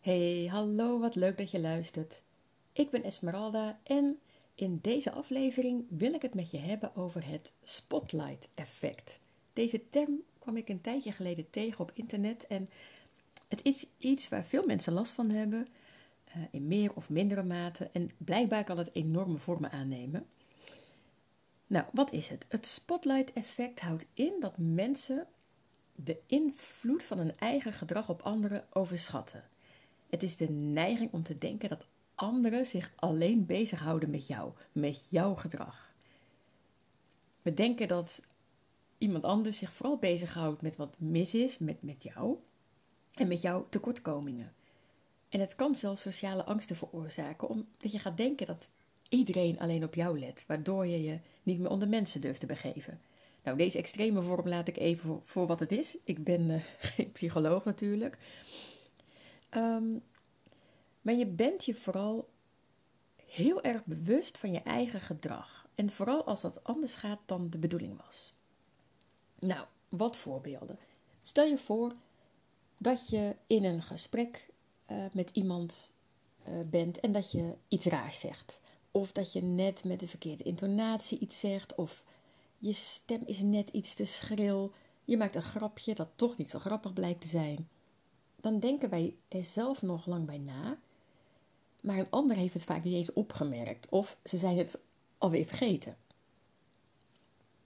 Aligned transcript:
Hey, 0.00 0.48
hallo, 0.50 0.98
wat 0.98 1.14
leuk 1.14 1.38
dat 1.38 1.50
je 1.50 1.60
luistert. 1.60 2.22
Ik 2.72 2.90
ben 2.90 3.02
Esmeralda 3.02 3.80
en 3.82 4.18
in 4.54 4.78
deze 4.82 5.12
aflevering 5.12 5.84
wil 5.88 6.12
ik 6.12 6.22
het 6.22 6.34
met 6.34 6.50
je 6.50 6.58
hebben 6.58 6.96
over 6.96 7.26
het 7.26 7.52
spotlight 7.62 8.48
effect. 8.54 9.20
Deze 9.52 9.88
term 9.88 10.22
kwam 10.38 10.56
ik 10.56 10.68
een 10.68 10.80
tijdje 10.80 11.12
geleden 11.12 11.50
tegen 11.50 11.80
op 11.80 11.90
internet 11.94 12.46
en 12.46 12.70
het 13.48 13.60
is 13.62 13.86
iets 13.98 14.28
waar 14.28 14.44
veel 14.44 14.66
mensen 14.66 14.92
last 14.92 15.12
van 15.12 15.30
hebben, 15.30 15.68
eh, 16.24 16.42
in 16.50 16.68
meer 16.68 16.94
of 16.94 17.10
mindere 17.10 17.42
mate 17.42 17.90
en 17.92 18.10
blijkbaar 18.18 18.64
kan 18.64 18.78
het 18.78 18.94
enorme 18.94 19.38
vormen 19.38 19.70
aannemen. 19.70 20.26
Nou, 21.66 21.84
wat 21.92 22.12
is 22.12 22.28
het? 22.28 22.44
Het 22.48 22.66
spotlight 22.66 23.32
effect 23.32 23.80
houdt 23.80 24.06
in 24.14 24.32
dat 24.40 24.58
mensen 24.58 25.26
de 25.94 26.18
invloed 26.26 27.04
van 27.04 27.18
hun 27.18 27.38
eigen 27.38 27.72
gedrag 27.72 28.08
op 28.08 28.22
anderen 28.22 28.64
overschatten. 28.70 29.44
Het 30.10 30.22
is 30.22 30.36
de 30.36 30.50
neiging 30.50 31.12
om 31.12 31.22
te 31.22 31.38
denken 31.38 31.68
dat 31.68 31.86
anderen 32.14 32.66
zich 32.66 32.92
alleen 32.96 33.46
bezighouden 33.46 34.10
met 34.10 34.26
jou, 34.26 34.52
met 34.72 35.10
jouw 35.10 35.34
gedrag. 35.34 35.94
We 37.42 37.54
denken 37.54 37.88
dat 37.88 38.22
iemand 38.98 39.24
anders 39.24 39.58
zich 39.58 39.72
vooral 39.72 39.98
bezighoudt 39.98 40.62
met 40.62 40.76
wat 40.76 40.94
mis 40.98 41.34
is 41.34 41.58
met, 41.58 41.82
met 41.82 42.02
jou 42.02 42.36
en 43.14 43.28
met 43.28 43.40
jouw 43.40 43.66
tekortkomingen. 43.68 44.52
En 45.28 45.40
het 45.40 45.54
kan 45.54 45.74
zelfs 45.74 46.02
sociale 46.02 46.44
angsten 46.44 46.76
veroorzaken, 46.76 47.48
omdat 47.48 47.92
je 47.92 47.98
gaat 47.98 48.16
denken 48.16 48.46
dat 48.46 48.70
iedereen 49.08 49.58
alleen 49.58 49.84
op 49.84 49.94
jou 49.94 50.18
let, 50.18 50.44
waardoor 50.46 50.86
je 50.86 51.02
je 51.02 51.18
niet 51.42 51.58
meer 51.58 51.70
onder 51.70 51.88
mensen 51.88 52.20
durft 52.20 52.40
te 52.40 52.46
begeven. 52.46 53.00
Nou, 53.44 53.56
deze 53.56 53.78
extreme 53.78 54.22
vorm 54.22 54.48
laat 54.48 54.68
ik 54.68 54.76
even 54.76 55.18
voor, 55.22 55.46
wat 55.46 55.60
het 55.60 55.72
is. 55.72 55.96
Ik 56.04 56.24
ben 56.24 56.50
uh, 56.50 56.62
geen 56.78 57.12
psycholoog 57.12 57.64
natuurlijk. 57.64 58.18
Ehm, 59.48 59.84
maar 61.02 61.14
je 61.14 61.26
bent 61.26 61.64
je 61.64 61.74
vooral 61.74 62.28
heel 63.26 63.62
erg 63.62 63.84
bewust 63.84 64.38
van 64.38 64.52
je 64.52 64.62
eigen 64.62 65.00
gedrag. 65.00 65.68
En 65.74 65.90
vooral 65.90 66.24
als 66.24 66.40
dat 66.40 66.64
anders 66.64 66.94
gaat 66.94 67.20
dan 67.26 67.50
de 67.50 67.58
bedoeling 67.58 68.02
was. 68.04 68.34
Nou, 69.38 69.66
wat 69.88 70.16
voorbeelden. 70.16 70.78
Stel 71.20 71.44
je 71.44 71.58
voor 71.58 71.94
dat 72.76 73.08
je 73.08 73.36
in 73.46 73.64
een 73.64 73.82
gesprek 73.82 74.48
uh, 74.90 75.04
met 75.12 75.30
iemand 75.30 75.92
uh, 76.48 76.60
bent 76.66 77.00
en 77.00 77.12
dat 77.12 77.30
je 77.32 77.56
iets 77.68 77.86
raars 77.86 78.20
zegt. 78.20 78.60
Of 78.90 79.12
dat 79.12 79.32
je 79.32 79.42
net 79.42 79.84
met 79.84 80.00
de 80.00 80.08
verkeerde 80.08 80.42
intonatie 80.42 81.18
iets 81.18 81.40
zegt. 81.40 81.74
Of 81.74 82.04
je 82.58 82.72
stem 82.72 83.22
is 83.24 83.40
net 83.40 83.68
iets 83.68 83.94
te 83.94 84.04
schril. 84.04 84.72
Je 85.04 85.16
maakt 85.16 85.36
een 85.36 85.42
grapje 85.42 85.94
dat 85.94 86.08
toch 86.14 86.36
niet 86.36 86.50
zo 86.50 86.58
grappig 86.58 86.92
blijkt 86.92 87.20
te 87.20 87.28
zijn. 87.28 87.68
Dan 88.36 88.60
denken 88.60 88.90
wij 88.90 89.16
er 89.28 89.44
zelf 89.44 89.82
nog 89.82 90.06
lang 90.06 90.26
bij 90.26 90.38
na. 90.38 90.78
Maar 91.80 91.98
een 91.98 92.10
ander 92.10 92.36
heeft 92.36 92.54
het 92.54 92.64
vaak 92.64 92.84
niet 92.84 92.94
eens 92.94 93.12
opgemerkt. 93.12 93.88
Of 93.88 94.18
ze 94.24 94.38
zijn 94.38 94.58
het 94.58 94.80
alweer 95.18 95.46
vergeten. 95.46 95.96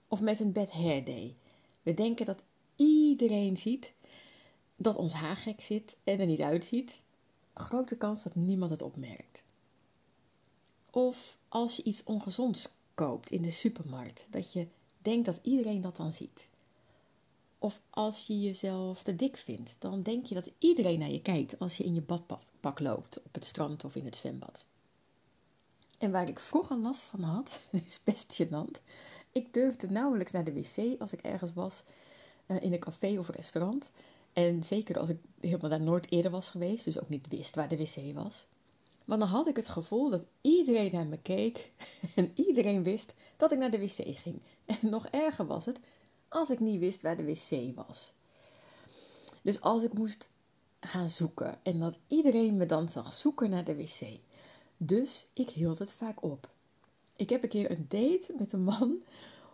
Of 0.07 0.21
met 0.21 0.39
een 0.39 0.51
bad 0.51 0.71
hair 0.71 1.03
day. 1.03 1.35
We 1.81 1.93
denken 1.93 2.25
dat 2.25 2.43
iedereen 2.75 3.57
ziet 3.57 3.93
dat 4.75 4.95
ons 4.95 5.13
haar 5.13 5.35
gek 5.35 5.61
zit 5.61 5.97
en 6.03 6.19
er 6.19 6.25
niet 6.25 6.41
uitziet. 6.41 7.01
Grote 7.53 7.97
kans 7.97 8.23
dat 8.23 8.35
niemand 8.35 8.71
het 8.71 8.81
opmerkt. 8.81 9.43
Of 10.89 11.37
als 11.47 11.75
je 11.75 11.83
iets 11.83 12.03
ongezonds 12.03 12.69
koopt 12.93 13.31
in 13.31 13.41
de 13.41 13.51
supermarkt, 13.51 14.27
dat 14.29 14.53
je 14.53 14.67
denkt 14.97 15.25
dat 15.25 15.39
iedereen 15.41 15.81
dat 15.81 15.95
dan 15.95 16.13
ziet. 16.13 16.47
Of 17.65 17.81
als 17.89 18.27
je 18.27 18.39
jezelf 18.39 19.03
te 19.03 19.15
dik 19.15 19.37
vindt, 19.37 19.75
dan 19.79 20.01
denk 20.01 20.25
je 20.25 20.35
dat 20.35 20.51
iedereen 20.59 20.99
naar 20.99 21.09
je 21.09 21.21
kijkt 21.21 21.59
als 21.59 21.77
je 21.77 21.83
in 21.83 21.93
je 21.93 22.01
badpak 22.01 22.79
loopt, 22.79 23.23
op 23.23 23.33
het 23.33 23.45
strand 23.45 23.85
of 23.85 23.95
in 23.95 24.05
het 24.05 24.15
zwembad. 24.15 24.65
En 25.97 26.11
waar 26.11 26.29
ik 26.29 26.39
vroeger 26.39 26.77
last 26.77 27.01
van 27.01 27.21
had, 27.21 27.59
is 27.85 28.03
best 28.03 28.41
gênant. 28.41 28.81
Ik 29.31 29.53
durfde 29.53 29.89
nauwelijks 29.89 30.31
naar 30.31 30.43
de 30.43 30.53
wc 30.53 31.01
als 31.01 31.13
ik 31.13 31.21
ergens 31.21 31.53
was, 31.53 31.83
uh, 32.47 32.61
in 32.61 32.73
een 32.73 32.79
café 32.79 33.19
of 33.19 33.29
restaurant. 33.29 33.91
En 34.33 34.63
zeker 34.63 34.99
als 34.99 35.09
ik 35.09 35.17
helemaal 35.39 35.69
daar 35.69 35.81
nooit 35.81 36.11
eerder 36.11 36.31
was 36.31 36.49
geweest, 36.49 36.85
dus 36.85 36.99
ook 36.99 37.09
niet 37.09 37.27
wist 37.27 37.55
waar 37.55 37.69
de 37.69 37.77
wc 37.77 38.15
was. 38.15 38.45
Want 39.05 39.19
dan 39.19 39.29
had 39.29 39.47
ik 39.47 39.55
het 39.55 39.67
gevoel 39.67 40.09
dat 40.09 40.25
iedereen 40.41 40.91
naar 40.91 41.07
me 41.07 41.17
keek 41.17 41.71
en 42.15 42.31
iedereen 42.35 42.83
wist 42.83 43.13
dat 43.37 43.51
ik 43.51 43.57
naar 43.57 43.71
de 43.71 43.79
wc 43.79 44.17
ging. 44.17 44.41
En 44.65 44.77
nog 44.81 45.07
erger 45.07 45.45
was 45.45 45.65
het 45.65 45.79
als 46.35 46.49
ik 46.49 46.59
niet 46.59 46.79
wist 46.79 47.01
waar 47.01 47.17
de 47.17 47.25
wc 47.25 47.75
was. 47.75 48.13
Dus 49.41 49.61
als 49.61 49.83
ik 49.83 49.93
moest 49.93 50.29
gaan 50.79 51.09
zoeken 51.09 51.59
en 51.63 51.79
dat 51.79 51.97
iedereen 52.07 52.57
me 52.57 52.65
dan 52.65 52.89
zag 52.89 53.13
zoeken 53.13 53.49
naar 53.49 53.63
de 53.63 53.75
wc. 53.75 54.19
Dus 54.77 55.27
ik 55.33 55.49
hield 55.49 55.79
het 55.79 55.91
vaak 55.91 56.23
op. 56.23 56.49
Ik 57.15 57.29
heb 57.29 57.43
een 57.43 57.49
keer 57.49 57.71
een 57.71 57.85
date 57.87 58.33
met 58.37 58.53
een 58.53 58.63
man 58.63 58.97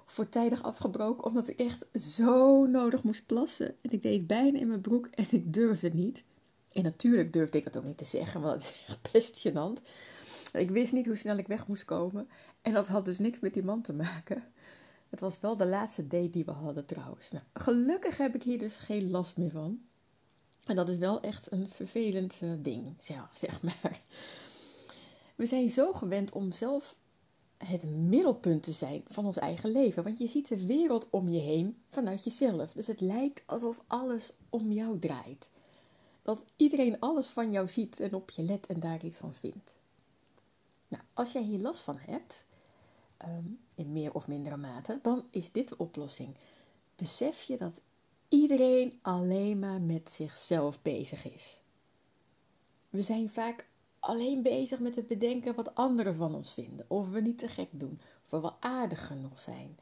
voortijdig 0.06 0.64
afgebroken 0.64 1.26
omdat 1.26 1.48
ik 1.48 1.60
echt 1.60 1.86
zo 1.94 2.66
nodig 2.66 3.04
moest 3.04 3.26
plassen. 3.26 3.76
En 3.82 3.92
ik 3.92 4.02
deed 4.02 4.28
bijna 4.28 4.60
in 4.60 4.68
mijn 4.68 4.82
broek 4.82 5.08
en 5.08 5.28
ik 5.30 5.54
durfde 5.54 5.90
niet. 5.94 6.24
En 6.72 6.84
natuurlijk 6.84 7.34
durfde 7.34 7.58
ik 7.58 7.64
dat 7.64 7.78
ook 7.78 7.84
niet 7.84 7.98
te 7.98 8.06
zeggen, 8.06 8.42
want 8.42 8.54
het 8.54 8.64
is 8.64 8.86
echt 8.88 9.12
best. 9.12 9.46
Ik 10.54 10.70
wist 10.70 10.94
niet 10.94 11.06
hoe 11.06 11.16
snel 11.16 11.38
ik 11.38 11.48
weg 11.48 11.68
moest 11.68 11.86
komen. 11.86 12.28
En 12.62 12.74
dat 12.74 12.88
had 12.88 13.06
dus 13.06 13.20
niks 13.20 13.40
met 13.40 13.54
die 13.54 13.64
man 13.64 13.82
te 13.82 13.94
maken. 13.94 14.44
Het 15.12 15.20
was 15.20 15.40
wel 15.40 15.56
de 15.56 15.66
laatste 15.66 16.08
date 16.08 16.30
die 16.30 16.46
we 16.46 16.52
hadden 16.52 16.86
trouwens. 16.86 17.32
Nou, 17.32 17.44
gelukkig 17.54 18.18
heb 18.18 18.36
ik 18.36 18.44
hier 18.44 18.60
dus 18.60 18.76
geen 18.76 19.12
last 19.12 19.38
meer 19.38 19.52
van. 19.52 19.82
En 20.66 20.76
dat 20.76 20.90
is 20.90 20.98
wel 20.98 21.22
echt 21.22 21.52
een 21.52 21.70
vervelend 21.70 22.40
uh, 22.44 22.52
ding, 22.60 22.96
zeg 23.34 23.62
maar. 23.62 24.00
We 25.36 25.46
zijn 25.46 25.70
zo 25.70 25.94
gewend 25.94 26.32
om 26.32 26.52
zelf 26.52 26.98
het 27.58 27.84
middelpunt 27.84 28.64
te 28.64 28.72
zijn 28.72 29.04
van 29.08 29.26
ons 29.26 29.38
eigen 29.38 29.72
leven. 29.72 30.04
Want 30.04 30.18
je 30.18 30.28
ziet 30.28 30.48
de 30.48 30.66
wereld 30.66 31.08
om 31.10 31.30
je 31.30 31.40
heen 31.40 31.78
vanuit 31.90 32.24
jezelf. 32.24 32.74
Dus 32.74 32.88
het 32.88 33.02
lijkt 33.02 33.44
alsof 33.46 33.84
alles 33.88 34.34
om 34.50 34.72
jou 34.72 35.00
draait. 35.00 35.50
Dat 36.22 36.46
iedereen 36.56 37.00
alles 37.00 37.28
van 37.28 37.52
jou 37.52 37.68
ziet 37.68 38.00
en 38.00 38.14
op 38.14 38.30
je 38.30 38.42
let 38.42 38.68
en 38.68 38.80
daar 38.80 39.06
iets 39.06 39.18
van 39.18 39.34
vindt. 39.34 39.76
Nou, 40.88 41.04
als 41.14 41.32
jij 41.32 41.44
hier 41.44 41.60
last 41.60 41.82
van 41.82 41.98
hebt, 42.00 42.46
ehm, 43.22 43.46
in 43.76 43.92
meer 43.92 44.14
of 44.14 44.28
mindere 44.28 44.58
mate, 44.58 45.00
dan 45.02 45.26
is 45.32 45.52
dit 45.52 45.70
de 45.70 45.78
oplossing. 45.78 46.36
Besef 46.96 47.42
je 47.42 47.58
dat 47.58 47.82
iedereen 48.30 49.00
alleen 49.02 49.60
maar 49.60 49.82
met 49.82 50.12
zichzelf 50.12 50.82
bezig 50.82 51.32
is. 51.34 51.62
We 52.90 53.02
zijn 53.02 53.30
vaak 53.30 53.68
alleen 54.00 54.42
bezig 54.42 54.80
met 54.80 54.96
het 54.96 55.08
bedenken 55.08 55.56
wat 55.56 55.76
anderen 55.76 56.16
van 56.16 56.36
ons 56.36 56.54
vinden, 56.54 56.86
of 56.88 57.10
we 57.10 57.22
niet 57.22 57.38
te 57.38 57.48
gek 57.48 57.70
doen, 57.72 58.00
of 58.26 58.32
we 58.32 58.40
wel 58.40 58.58
aardig 58.60 59.08
genoeg 59.08 59.42
zijn. 59.42 59.78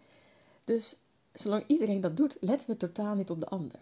Dus 0.64 0.96
zolang 1.32 1.64
iedereen 1.68 2.02
dat 2.02 2.18
doet, 2.18 2.38
letten 2.40 2.70
we 2.70 2.78
totaal 2.78 3.16
niet 3.16 3.30
op 3.30 3.40
de 3.40 3.48
ander. 3.48 3.80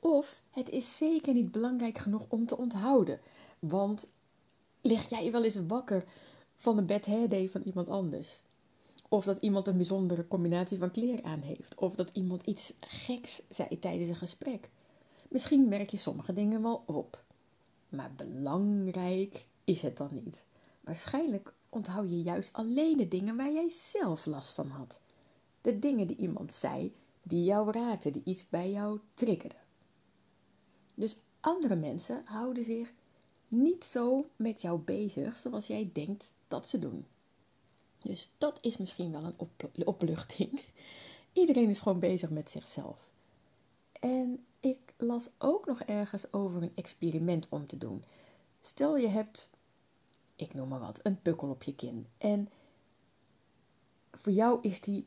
Of 0.00 0.42
het 0.50 0.68
is 0.68 0.96
zeker 0.96 1.34
niet 1.34 1.52
belangrijk 1.52 1.98
genoeg 1.98 2.24
om 2.28 2.46
te 2.46 2.56
onthouden, 2.56 3.20
want 3.58 4.08
lig 4.80 5.08
jij 5.08 5.32
wel 5.32 5.44
eens 5.44 5.60
wakker 5.66 6.04
van 6.54 6.78
een 6.78 6.86
bad 6.86 7.06
hair 7.06 7.48
van 7.48 7.62
iemand 7.62 7.88
anders? 7.88 8.40
Of 9.08 9.24
dat 9.24 9.38
iemand 9.38 9.66
een 9.66 9.76
bijzondere 9.76 10.28
combinatie 10.28 10.78
van 10.78 10.90
kleren 10.90 11.24
aan 11.24 11.40
heeft. 11.40 11.74
Of 11.74 11.94
dat 11.94 12.10
iemand 12.12 12.42
iets 12.42 12.72
geks 12.80 13.42
zei 13.48 13.78
tijdens 13.78 14.08
een 14.08 14.16
gesprek. 14.16 14.70
Misschien 15.28 15.68
merk 15.68 15.90
je 15.90 15.96
sommige 15.96 16.32
dingen 16.32 16.62
wel 16.62 16.82
op. 16.86 17.24
Maar 17.88 18.12
belangrijk 18.16 19.46
is 19.64 19.82
het 19.82 19.96
dan 19.96 20.08
niet. 20.24 20.44
Waarschijnlijk 20.80 21.54
onthoud 21.68 22.08
je 22.08 22.22
juist 22.22 22.52
alleen 22.52 22.96
de 22.96 23.08
dingen 23.08 23.36
waar 23.36 23.52
jij 23.52 23.70
zelf 23.70 24.26
last 24.26 24.52
van 24.52 24.68
had. 24.68 25.00
De 25.60 25.78
dingen 25.78 26.06
die 26.06 26.16
iemand 26.16 26.52
zei, 26.52 26.94
die 27.22 27.44
jou 27.44 27.70
raakten, 27.70 28.12
die 28.12 28.22
iets 28.24 28.48
bij 28.48 28.70
jou 28.70 29.00
triggerden. 29.14 29.58
Dus 30.94 31.20
andere 31.40 31.76
mensen 31.76 32.22
houden 32.24 32.64
zich 32.64 32.92
niet 33.48 33.84
zo 33.84 34.26
met 34.36 34.62
jou 34.62 34.78
bezig 34.78 35.36
zoals 35.38 35.66
jij 35.66 35.90
denkt 35.92 36.34
dat 36.48 36.68
ze 36.68 36.78
doen. 36.78 37.06
Dus 38.06 38.30
dat 38.38 38.58
is 38.60 38.76
misschien 38.76 39.12
wel 39.12 39.24
een 39.24 39.86
opluchting. 39.86 40.60
Iedereen 41.32 41.68
is 41.68 41.78
gewoon 41.78 41.98
bezig 41.98 42.30
met 42.30 42.50
zichzelf. 42.50 43.10
En 44.00 44.44
ik 44.60 44.78
las 44.96 45.30
ook 45.38 45.66
nog 45.66 45.80
ergens 45.80 46.32
over 46.32 46.62
een 46.62 46.72
experiment 46.74 47.46
om 47.48 47.66
te 47.66 47.78
doen. 47.78 48.04
Stel 48.60 48.96
je 48.96 49.08
hebt, 49.08 49.50
ik 50.36 50.54
noem 50.54 50.68
maar 50.68 50.80
wat, 50.80 51.00
een 51.02 51.22
pukkel 51.22 51.48
op 51.48 51.62
je 51.62 51.74
kin. 51.74 52.06
En 52.18 52.48
voor 54.10 54.32
jou 54.32 54.58
is 54.62 54.80
die 54.80 55.06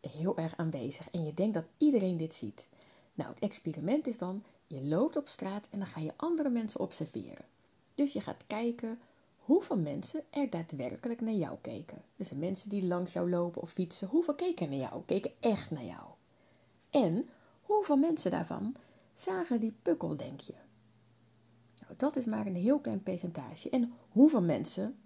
heel 0.00 0.36
erg 0.36 0.56
aanwezig. 0.56 1.10
En 1.10 1.24
je 1.24 1.34
denkt 1.34 1.54
dat 1.54 1.66
iedereen 1.78 2.16
dit 2.16 2.34
ziet. 2.34 2.68
Nou, 3.14 3.30
het 3.30 3.42
experiment 3.42 4.06
is 4.06 4.18
dan, 4.18 4.44
je 4.66 4.84
loopt 4.84 5.16
op 5.16 5.28
straat 5.28 5.68
en 5.70 5.78
dan 5.78 5.88
ga 5.88 6.00
je 6.00 6.12
andere 6.16 6.48
mensen 6.48 6.80
observeren. 6.80 7.44
Dus 7.94 8.12
je 8.12 8.20
gaat 8.20 8.46
kijken 8.46 8.98
hoeveel 9.44 9.78
mensen 9.78 10.24
er 10.30 10.50
daadwerkelijk 10.50 11.20
naar 11.20 11.34
jou 11.34 11.58
keken. 11.60 12.02
Dus 12.16 12.28
de 12.28 12.36
mensen 12.36 12.68
die 12.68 12.86
langs 12.86 13.12
jou 13.12 13.30
lopen 13.30 13.62
of 13.62 13.70
fietsen, 13.70 14.08
hoeveel 14.08 14.34
keken 14.34 14.68
naar 14.68 14.78
jou? 14.78 15.02
Keken 15.06 15.32
echt 15.40 15.70
naar 15.70 15.84
jou. 15.84 16.04
En 16.90 17.28
hoeveel 17.62 17.96
mensen 17.96 18.30
daarvan 18.30 18.76
zagen 19.12 19.60
die 19.60 19.76
pukkel, 19.82 20.16
denk 20.16 20.40
je? 20.40 20.54
Nou, 21.80 21.94
dat 21.96 22.16
is 22.16 22.24
maar 22.24 22.46
een 22.46 22.54
heel 22.54 22.80
klein 22.80 23.02
percentage. 23.02 23.70
En 23.70 23.92
hoeveel 24.08 24.42
mensen 24.42 24.96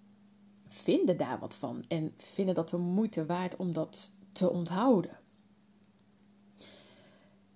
vinden 0.67 1.17
daar 1.17 1.39
wat 1.39 1.55
van 1.55 1.85
en 1.89 2.15
vinden 2.17 2.55
dat 2.55 2.69
de 2.69 2.77
moeite 2.77 3.27
waard 3.27 3.57
om 3.57 3.73
dat 3.73 4.11
te 4.33 4.51
onthouden? 4.51 5.19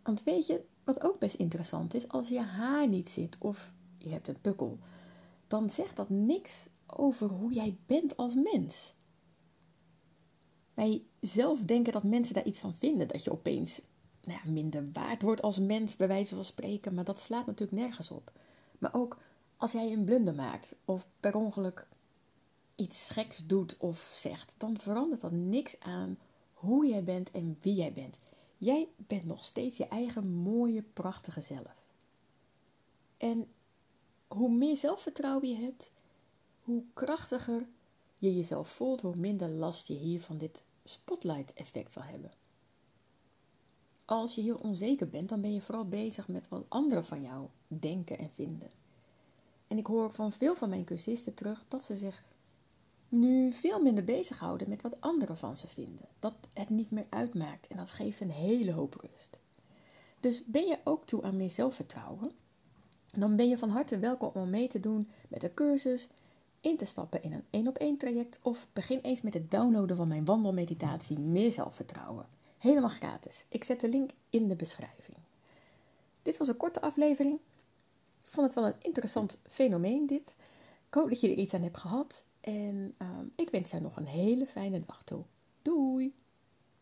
Want 0.02 0.22
weet 0.22 0.46
je, 0.46 0.64
wat 0.84 1.02
ook 1.02 1.18
best 1.18 1.34
interessant 1.34 1.94
is, 1.94 2.08
als 2.08 2.28
je 2.28 2.40
haar 2.40 2.88
niet 2.88 3.10
zit 3.10 3.36
of 3.38 3.72
je 3.98 4.08
hebt 4.08 4.28
een 4.28 4.40
pukkel, 4.40 4.78
dan 5.52 5.70
zegt 5.70 5.96
dat 5.96 6.08
niks 6.08 6.66
over 6.86 7.28
hoe 7.30 7.52
jij 7.52 7.76
bent 7.86 8.16
als 8.16 8.34
mens. 8.34 8.94
Wij 10.74 11.02
zelf 11.20 11.60
denken 11.60 11.92
dat 11.92 12.02
mensen 12.02 12.34
daar 12.34 12.44
iets 12.44 12.58
van 12.58 12.74
vinden, 12.74 13.08
dat 13.08 13.24
je 13.24 13.32
opeens 13.32 13.80
nou 14.22 14.40
ja, 14.44 14.50
minder 14.50 14.88
waard 14.92 15.22
wordt 15.22 15.42
als 15.42 15.58
mens, 15.58 15.96
bij 15.96 16.08
wijze 16.08 16.34
van 16.34 16.44
spreken, 16.44 16.94
maar 16.94 17.04
dat 17.04 17.20
slaat 17.20 17.46
natuurlijk 17.46 17.80
nergens 17.80 18.10
op. 18.10 18.32
Maar 18.78 18.94
ook 18.94 19.18
als 19.56 19.72
jij 19.72 19.92
een 19.92 20.04
blunder 20.04 20.34
maakt 20.34 20.74
of 20.84 21.08
per 21.20 21.34
ongeluk 21.34 21.88
iets 22.76 23.08
geks 23.08 23.46
doet 23.46 23.76
of 23.76 24.12
zegt, 24.14 24.54
dan 24.58 24.78
verandert 24.78 25.20
dat 25.20 25.32
niks 25.32 25.80
aan 25.80 26.18
hoe 26.52 26.86
jij 26.86 27.04
bent 27.04 27.30
en 27.30 27.58
wie 27.60 27.74
jij 27.74 27.92
bent. 27.92 28.18
Jij 28.58 28.88
bent 28.96 29.24
nog 29.24 29.44
steeds 29.44 29.76
je 29.76 29.86
eigen 29.88 30.28
mooie, 30.28 30.82
prachtige 30.82 31.40
zelf. 31.40 31.84
En 33.16 33.48
hoe 34.32 34.50
meer 34.50 34.76
zelfvertrouwen 34.76 35.48
je 35.48 35.56
hebt, 35.56 35.90
hoe 36.62 36.82
krachtiger 36.94 37.66
je 38.18 38.36
jezelf 38.36 38.68
voelt, 38.68 39.00
hoe 39.00 39.16
minder 39.16 39.48
last 39.48 39.88
je 39.88 39.94
hier 39.94 40.20
van 40.20 40.38
dit 40.38 40.64
spotlight-effect 40.84 41.92
zal 41.92 42.02
hebben. 42.02 42.32
Als 44.04 44.34
je 44.34 44.42
heel 44.42 44.58
onzeker 44.62 45.08
bent, 45.08 45.28
dan 45.28 45.40
ben 45.40 45.54
je 45.54 45.60
vooral 45.60 45.88
bezig 45.88 46.28
met 46.28 46.48
wat 46.48 46.64
anderen 46.68 47.04
van 47.04 47.22
jou 47.22 47.46
denken 47.66 48.18
en 48.18 48.30
vinden. 48.30 48.70
En 49.68 49.78
ik 49.78 49.86
hoor 49.86 50.10
van 50.10 50.32
veel 50.32 50.54
van 50.54 50.68
mijn 50.68 50.84
cursisten 50.84 51.34
terug 51.34 51.64
dat 51.68 51.84
ze 51.84 51.96
zich 51.96 52.24
nu 53.08 53.52
veel 53.52 53.82
minder 53.82 54.04
bezighouden 54.04 54.68
met 54.68 54.82
wat 54.82 55.00
anderen 55.00 55.36
van 55.36 55.56
ze 55.56 55.68
vinden. 55.68 56.08
Dat 56.18 56.34
het 56.52 56.70
niet 56.70 56.90
meer 56.90 57.06
uitmaakt 57.08 57.66
en 57.66 57.76
dat 57.76 57.90
geeft 57.90 58.20
een 58.20 58.30
hele 58.30 58.72
hoop 58.72 58.94
rust. 58.94 59.38
Dus 60.20 60.44
ben 60.44 60.66
je 60.66 60.78
ook 60.84 61.06
toe 61.06 61.22
aan 61.22 61.36
meer 61.36 61.50
zelfvertrouwen? 61.50 62.32
Dan 63.18 63.36
ben 63.36 63.48
je 63.48 63.58
van 63.58 63.70
harte 63.70 63.98
welkom 63.98 64.30
om 64.34 64.50
mee 64.50 64.68
te 64.68 64.80
doen 64.80 65.10
met 65.28 65.44
een 65.44 65.54
cursus, 65.54 66.08
in 66.60 66.76
te 66.76 66.84
stappen 66.84 67.22
in 67.22 67.32
een 67.32 67.44
één 67.50 67.68
op 67.68 67.78
één 67.78 67.96
traject 67.96 68.38
of 68.42 68.68
begin 68.72 68.98
eens 69.02 69.22
met 69.22 69.34
het 69.34 69.50
downloaden 69.50 69.96
van 69.96 70.08
mijn 70.08 70.24
wandelmeditatie 70.24 71.18
Meer 71.18 71.50
Zelfvertrouwen. 71.50 72.26
Helemaal 72.58 72.88
gratis. 72.88 73.44
Ik 73.48 73.64
zet 73.64 73.80
de 73.80 73.88
link 73.88 74.10
in 74.30 74.48
de 74.48 74.56
beschrijving. 74.56 75.16
Dit 76.22 76.36
was 76.36 76.48
een 76.48 76.56
korte 76.56 76.80
aflevering. 76.80 77.34
Ik 78.22 78.28
vond 78.28 78.46
het 78.46 78.54
wel 78.54 78.66
een 78.66 78.80
interessant 78.80 79.38
fenomeen 79.46 80.06
dit. 80.06 80.34
Ik 80.88 80.94
hoop 80.94 81.08
dat 81.08 81.20
je 81.20 81.30
er 81.30 81.38
iets 81.38 81.54
aan 81.54 81.62
hebt 81.62 81.78
gehad. 81.78 82.24
En 82.40 82.94
uh, 82.98 83.08
ik 83.36 83.50
wens 83.50 83.70
jou 83.70 83.82
nog 83.82 83.96
een 83.96 84.06
hele 84.06 84.46
fijne 84.46 84.82
dag 84.86 85.02
toe. 85.04 85.22
Doei! 85.62 86.14